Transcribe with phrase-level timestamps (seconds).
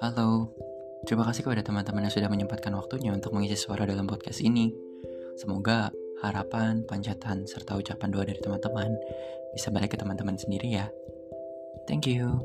[0.00, 0.48] Halo,
[1.04, 4.72] terima kasih kepada teman-teman yang sudah menyempatkan waktunya untuk mengisi suara dalam podcast ini.
[5.36, 5.92] Semoga
[6.24, 8.96] harapan, panjatan, serta ucapan doa dari teman-teman
[9.52, 10.88] bisa balik ke teman-teman sendiri ya.
[11.84, 12.40] Thank you.